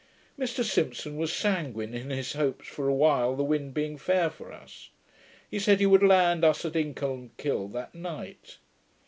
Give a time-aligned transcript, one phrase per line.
[0.35, 4.51] Mr Simpson was sanguine in his hopes for a while, the wind being fair for
[4.51, 4.89] us.
[5.47, 8.57] He said, he would land us at Icolmkill that night.